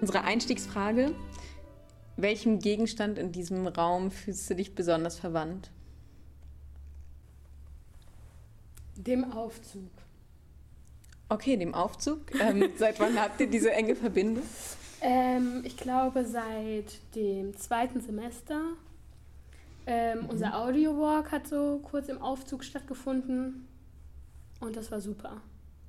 Unsere 0.00 0.22
Einstiegsfrage. 0.22 1.14
Welchem 2.16 2.58
Gegenstand 2.58 3.18
in 3.18 3.32
diesem 3.32 3.66
Raum 3.66 4.10
fühlst 4.10 4.48
du 4.50 4.54
dich 4.54 4.74
besonders 4.74 5.18
verwandt? 5.18 5.70
Dem 8.96 9.32
Aufzug. 9.32 9.90
Okay, 11.28 11.56
dem 11.56 11.74
Aufzug. 11.74 12.20
Ähm, 12.40 12.70
seit 12.78 12.98
wann 13.00 13.20
habt 13.20 13.40
ihr 13.40 13.48
diese 13.48 13.72
enge 13.72 13.94
Verbindung? 13.94 14.44
Ähm, 15.00 15.62
ich 15.64 15.76
glaube 15.76 16.24
seit 16.24 17.14
dem 17.14 17.56
zweiten 17.56 18.00
Semester. 18.00 18.60
Ähm, 19.86 20.20
mhm. 20.20 20.26
Unser 20.26 20.58
Audio-Walk 20.58 21.32
hat 21.32 21.46
so 21.46 21.80
kurz 21.82 22.08
im 22.08 22.20
Aufzug 22.20 22.64
stattgefunden 22.64 23.66
und 24.60 24.76
das 24.76 24.90
war 24.90 25.00
super. 25.00 25.40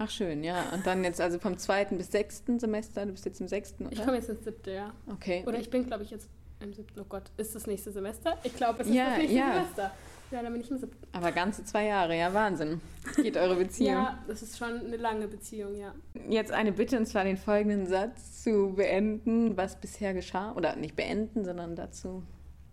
Ach 0.01 0.09
schön, 0.09 0.43
ja. 0.45 0.63
Und 0.73 0.87
dann 0.87 1.03
jetzt 1.03 1.19
also 1.19 1.39
vom 1.39 1.57
zweiten 1.57 1.97
bis 1.97 2.11
sechsten 2.11 2.57
Semester, 2.57 3.05
du 3.05 3.11
bist 3.11 3.25
jetzt 3.25 3.41
im 3.41 3.49
sechsten, 3.49 3.85
oder? 3.85 3.93
Ich 3.93 4.03
komme 4.03 4.15
jetzt 4.15 4.29
ins 4.29 4.45
siebte, 4.45 4.71
ja. 4.71 4.93
Okay. 5.07 5.43
Oder 5.45 5.59
ich 5.59 5.69
bin, 5.69 5.85
glaube 5.85 6.03
ich, 6.03 6.09
jetzt 6.09 6.29
im 6.61 6.73
siebten. 6.73 6.99
Oh 7.01 7.05
Gott, 7.07 7.23
ist 7.35 7.53
das 7.53 7.67
nächste 7.67 7.91
Semester? 7.91 8.37
Ich 8.43 8.55
glaube, 8.55 8.81
es 8.81 8.87
ist 8.87 8.95
ja, 8.95 9.09
das 9.09 9.17
nächste 9.17 9.37
ja. 9.37 9.53
Semester. 9.53 9.91
Ja, 10.31 10.43
dann 10.43 10.53
bin 10.53 10.61
ich 10.61 10.71
im 10.71 10.77
siebten. 10.77 11.07
Aber 11.11 11.31
ganze 11.33 11.65
zwei 11.65 11.85
Jahre, 11.85 12.17
ja, 12.17 12.33
Wahnsinn. 12.33 12.79
Geht 13.17 13.35
eure 13.35 13.55
Beziehung? 13.55 13.91
ja, 13.91 14.23
das 14.27 14.41
ist 14.41 14.57
schon 14.57 14.85
eine 14.85 14.97
lange 14.97 15.27
Beziehung, 15.27 15.75
ja. 15.75 15.93
Jetzt 16.29 16.51
eine 16.51 16.71
Bitte, 16.71 16.97
und 16.97 17.05
zwar 17.05 17.25
den 17.25 17.37
folgenden 17.37 17.87
Satz 17.87 18.43
zu 18.43 18.73
beenden, 18.75 19.57
was 19.57 19.81
bisher 19.81 20.13
geschah. 20.13 20.53
Oder 20.53 20.75
nicht 20.75 20.95
beenden, 20.95 21.43
sondern 21.43 21.75
dazu 21.75 22.23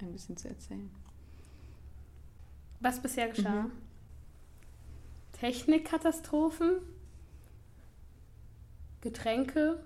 ein 0.01 0.13
bisschen 0.13 0.37
zu 0.37 0.49
erzählen. 0.49 0.91
Was 2.81 3.01
bisher 3.01 3.29
geschah? 3.29 3.63
Mhm. 3.63 3.73
Technikkatastrophen, 5.33 6.79
Getränke 9.01 9.83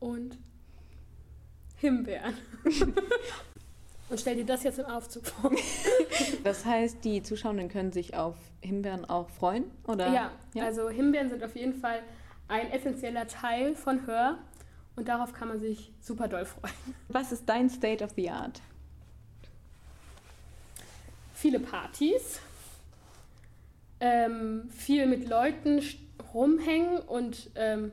und 0.00 0.38
Himbeeren. 1.76 2.34
Und 4.10 4.18
stell 4.18 4.36
dir 4.36 4.46
das 4.46 4.62
jetzt 4.62 4.78
im 4.78 4.86
Aufzug 4.86 5.26
vor. 5.26 5.50
Das 6.42 6.64
heißt, 6.64 7.04
die 7.04 7.22
Zuschauenden 7.22 7.68
können 7.68 7.92
sich 7.92 8.16
auf 8.16 8.36
Himbeeren 8.60 9.04
auch 9.04 9.28
freuen? 9.28 9.64
Oder? 9.86 10.12
Ja, 10.12 10.30
ja, 10.54 10.64
also 10.64 10.88
Himbeeren 10.88 11.28
sind 11.28 11.44
auf 11.44 11.54
jeden 11.54 11.74
Fall 11.74 12.00
ein 12.48 12.70
essentieller 12.72 13.26
Teil 13.26 13.74
von 13.74 14.06
Hör 14.06 14.38
und 14.96 15.08
darauf 15.08 15.32
kann 15.32 15.48
man 15.48 15.60
sich 15.60 15.92
super 16.00 16.26
doll 16.26 16.44
freuen. 16.44 16.74
Was 17.08 17.32
ist 17.32 17.48
dein 17.48 17.70
State 17.70 18.02
of 18.02 18.12
the 18.16 18.30
Art? 18.30 18.60
Viele 21.34 21.60
Partys, 21.60 22.40
ähm, 24.00 24.68
viel 24.70 25.06
mit 25.06 25.28
Leuten 25.28 25.82
rumhängen 26.34 26.98
und 27.00 27.50
ähm, 27.54 27.92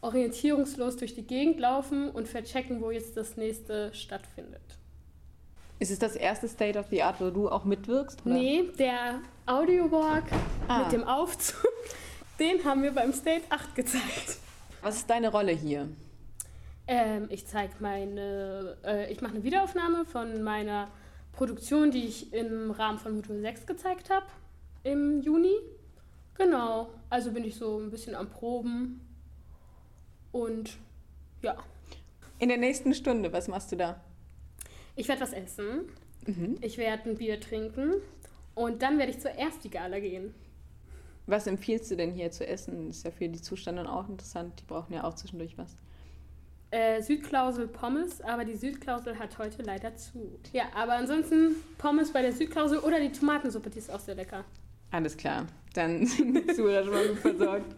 orientierungslos 0.00 0.96
durch 0.96 1.14
die 1.14 1.26
Gegend 1.26 1.58
laufen 1.58 2.10
und 2.10 2.28
verchecken, 2.28 2.80
wo 2.80 2.90
jetzt 2.90 3.16
das 3.16 3.36
nächste 3.36 3.92
stattfindet. 3.94 4.62
Ist 5.78 5.90
es 5.90 5.98
das 5.98 6.16
erste 6.16 6.48
State 6.48 6.78
of 6.78 6.86
the 6.90 7.02
Art, 7.02 7.20
wo 7.20 7.30
du 7.30 7.50
auch 7.50 7.64
mitwirkst? 7.64 8.24
Oder? 8.24 8.34
Nee, 8.34 8.70
der 8.78 9.20
Audiowalk 9.44 10.24
ah. 10.68 10.84
mit 10.84 10.92
dem 10.92 11.04
Aufzug, 11.04 11.70
den 12.38 12.64
haben 12.64 12.82
wir 12.82 12.92
beim 12.92 13.12
State 13.12 13.44
8 13.50 13.74
gezeigt. 13.74 14.38
Was 14.82 14.96
ist 14.96 15.10
deine 15.10 15.30
Rolle 15.30 15.52
hier? 15.52 15.88
Ähm, 16.86 17.26
ich 17.30 17.46
zeige 17.46 17.74
meine, 17.80 18.76
äh, 18.84 19.12
ich 19.12 19.20
mache 19.20 19.34
eine 19.34 19.42
Wiederaufnahme 19.42 20.04
von 20.04 20.42
meiner 20.42 20.88
Produktion, 21.32 21.90
die 21.90 22.06
ich 22.06 22.32
im 22.32 22.70
Rahmen 22.70 22.98
von 22.98 23.16
Modul 23.16 23.40
6 23.40 23.66
gezeigt 23.66 24.08
habe 24.08 24.26
im 24.84 25.20
Juni. 25.20 25.54
Genau, 26.38 26.90
also 27.08 27.32
bin 27.32 27.44
ich 27.44 27.56
so 27.56 27.78
ein 27.78 27.90
bisschen 27.90 28.14
am 28.14 28.28
Proben 28.28 29.00
und 30.32 30.76
ja. 31.42 31.56
In 32.38 32.48
der 32.48 32.58
nächsten 32.58 32.92
Stunde, 32.94 33.32
was 33.32 33.48
machst 33.48 33.72
du 33.72 33.76
da? 33.76 34.00
Ich 34.94 35.08
werde 35.08 35.22
was 35.22 35.32
essen. 35.32 35.88
Mhm. 36.26 36.58
Ich 36.60 36.76
werde 36.76 37.10
ein 37.10 37.16
Bier 37.16 37.40
trinken. 37.40 37.94
Und 38.54 38.82
dann 38.82 38.98
werde 38.98 39.12
ich 39.12 39.20
zur 39.20 39.30
ersten 39.32 39.70
Gala 39.70 40.00
gehen. 40.00 40.34
Was 41.26 41.46
empfiehlst 41.46 41.90
du 41.90 41.96
denn 41.96 42.12
hier 42.12 42.30
zu 42.30 42.46
essen? 42.46 42.90
Ist 42.90 43.04
ja 43.04 43.10
für 43.10 43.28
die 43.28 43.40
Zustände 43.40 43.88
auch 43.90 44.08
interessant. 44.08 44.60
Die 44.60 44.64
brauchen 44.64 44.92
ja 44.92 45.04
auch 45.04 45.14
zwischendurch 45.14 45.58
was. 45.58 45.76
Äh, 46.70 47.00
Südklausel 47.02 47.68
Pommes, 47.68 48.20
aber 48.20 48.44
die 48.44 48.56
Südklausel 48.56 49.18
hat 49.18 49.38
heute 49.38 49.62
leider 49.62 49.96
zu. 49.96 50.38
Ja, 50.52 50.64
aber 50.74 50.94
ansonsten 50.94 51.56
Pommes 51.78 52.12
bei 52.12 52.22
der 52.22 52.32
Südklausel 52.32 52.78
oder 52.78 53.00
die 53.00 53.12
Tomatensuppe, 53.12 53.70
die 53.70 53.78
ist 53.78 53.90
auch 53.90 54.00
sehr 54.00 54.14
lecker. 54.14 54.44
Alles 54.90 55.16
klar, 55.16 55.46
dann 55.76 56.06
sind 56.06 56.34
die 56.34 56.54
Zuhörer 56.54 56.84
schon 56.84 56.92
mal 56.92 57.08
gut 57.08 57.18
versorgt. 57.18 57.76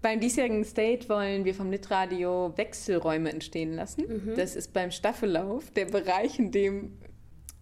Beim 0.00 0.20
diesjährigen 0.20 0.64
State 0.64 1.08
wollen 1.08 1.44
wir 1.44 1.54
vom 1.54 1.70
Litradio 1.72 2.52
Wechselräume 2.56 3.32
entstehen 3.32 3.72
lassen. 3.72 4.04
Mhm. 4.06 4.36
Das 4.36 4.54
ist 4.54 4.72
beim 4.72 4.92
Staffellauf 4.92 5.70
der 5.72 5.86
Bereich, 5.86 6.38
in 6.38 6.52
dem 6.52 6.98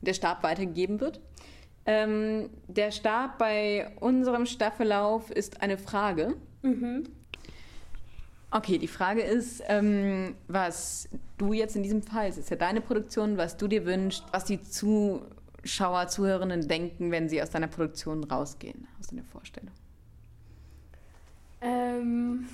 der 0.03 0.13
Stab 0.13 0.43
weitergegeben 0.43 1.01
wird. 1.01 1.21
Ähm, 1.87 2.51
der 2.67 2.91
Stab 2.91 3.39
bei 3.39 3.91
unserem 4.01 4.45
Staffellauf 4.45 5.31
ist 5.31 5.63
eine 5.63 5.79
Frage. 5.79 6.37
Mhm. 6.63 7.05
Okay, 8.51 8.79
die 8.79 8.89
Frage 8.89 9.23
ist, 9.23 9.63
ähm, 9.69 10.35
was 10.49 11.09
du 11.39 11.53
jetzt 11.53 11.77
in 11.77 11.83
diesem 11.83 12.03
Fall, 12.03 12.29
es 12.29 12.39
ist 12.39 12.51
ja 12.51 12.57
deine 12.57 12.81
Produktion, 12.81 13.37
was 13.37 13.57
du 13.57 13.69
dir 13.69 13.87
wünschst, 13.87 14.25
was 14.33 14.45
die 14.45 14.63
Zuschauer, 15.67 16.07
Zuhörerinnen 16.07 16.69
denken, 16.69 17.11
wenn 17.11 17.29
sie 17.29 17.43
aus 17.43 17.51
deiner 17.51 17.67
Produktion 17.67 18.23
rausgehen, 18.23 18.87
aus 19.01 19.09
deiner 19.09 19.25
Vorstellung. 19.25 19.73
Ähm, 21.61 22.47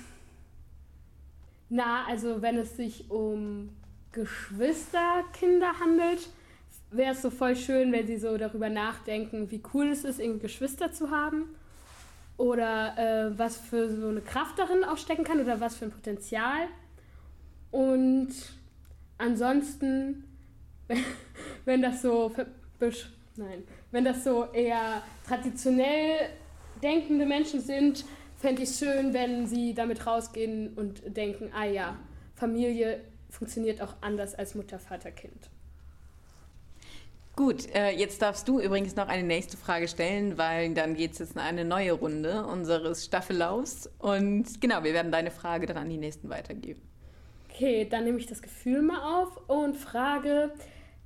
na, 1.69 2.05
also 2.07 2.41
wenn 2.41 2.57
es 2.57 2.75
sich 2.75 3.11
um 3.11 3.69
Geschwisterkinder 4.13 5.79
handelt, 5.79 6.27
wäre 6.89 7.13
es 7.13 7.21
so 7.21 7.29
voll 7.29 7.55
schön, 7.55 7.91
wenn 7.91 8.07
sie 8.07 8.17
so 8.17 8.35
darüber 8.35 8.69
nachdenken, 8.69 9.51
wie 9.51 9.61
cool 9.75 9.89
es 9.89 10.03
ist, 10.03 10.19
irgendwie 10.19 10.41
Geschwister 10.41 10.91
zu 10.91 11.11
haben. 11.11 11.45
Oder 12.37 12.97
äh, 12.97 13.37
was 13.37 13.57
für 13.57 13.89
so 13.95 14.07
eine 14.07 14.21
Kraft 14.21 14.57
darin 14.57 14.83
auch 14.83 14.97
stecken 14.97 15.23
kann 15.23 15.39
oder 15.39 15.59
was 15.59 15.75
für 15.75 15.85
ein 15.85 15.91
Potenzial. 15.91 16.67
Und 17.69 18.33
ansonsten, 19.19 20.23
wenn 21.65 21.83
das 21.83 22.01
so 22.01 22.31
nein, 23.35 23.63
wenn 23.91 24.05
das 24.05 24.23
so 24.23 24.45
eher 24.51 25.03
traditionell 25.27 26.29
denkende 26.81 27.25
Menschen 27.25 27.61
sind, 27.61 28.05
fände 28.37 28.61
ich 28.61 28.69
es 28.69 28.79
schön, 28.79 29.13
wenn 29.13 29.47
sie 29.47 29.73
damit 29.73 30.05
rausgehen 30.05 30.73
und 30.75 31.15
denken, 31.15 31.51
ah 31.55 31.65
ja, 31.65 31.97
Familie 32.35 33.01
funktioniert 33.29 33.81
auch 33.81 33.95
anders 34.01 34.35
als 34.35 34.53
Mutter, 34.53 34.79
Vater, 34.79 35.11
Kind. 35.11 35.49
Gut, 37.35 37.67
äh, 37.73 37.89
jetzt 37.89 38.21
darfst 38.21 38.47
du 38.47 38.59
übrigens 38.59 38.95
noch 38.95 39.07
eine 39.07 39.23
nächste 39.23 39.57
Frage 39.57 39.87
stellen, 39.87 40.37
weil 40.37 40.71
dann 40.75 40.93
geht 40.93 41.13
es 41.13 41.19
jetzt 41.19 41.33
in 41.33 41.39
eine 41.39 41.65
neue 41.65 41.93
Runde 41.93 42.45
unseres 42.45 43.05
Staffellaus. 43.05 43.89
Und 43.97 44.61
genau, 44.61 44.83
wir 44.83 44.93
werden 44.93 45.11
deine 45.11 45.31
Frage 45.31 45.65
dann 45.65 45.77
an 45.77 45.89
die 45.89 45.97
nächsten 45.97 46.29
weitergeben. 46.29 46.81
Okay, 47.49 47.87
dann 47.89 48.03
nehme 48.03 48.19
ich 48.19 48.27
das 48.27 48.41
Gefühl 48.43 48.83
mal 48.83 49.21
auf 49.21 49.49
und 49.49 49.77
frage, 49.77 50.51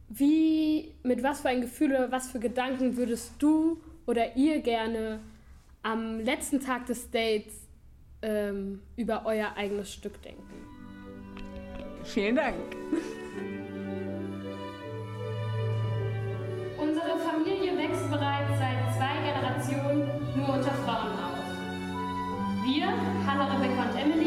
wie, 0.09 0.93
mit 1.03 1.23
was 1.23 1.41
für 1.41 1.49
ein 1.49 1.61
Gefühl 1.61 1.91
oder 1.91 2.11
was 2.11 2.29
für 2.31 2.39
Gedanken 2.39 2.97
würdest 2.97 3.33
du 3.39 3.81
oder 4.05 4.35
ihr 4.35 4.59
gerne 4.61 5.19
am 5.83 6.19
letzten 6.19 6.59
Tag 6.59 6.85
des 6.85 7.09
Dates 7.11 7.53
ähm, 8.21 8.81
über 8.95 9.23
euer 9.25 9.53
eigenes 9.55 9.93
Stück 9.93 10.21
denken. 10.21 10.43
Vielen 12.03 12.35
Dank. 12.35 12.55
Unsere 16.77 17.19
Familie 17.19 17.77
wächst 17.77 18.09
bereits 18.09 18.57
seit 18.57 18.95
zwei 18.95 19.13
Generationen 19.25 20.07
nur 20.35 20.49
unter 20.49 20.71
Frauen 20.85 21.11
auf. 21.11 21.37
Wir, 22.65 22.87
Hannah, 23.25 23.53
Rebecca 23.55 23.89
und 23.89 23.99
Emily, 23.99 24.26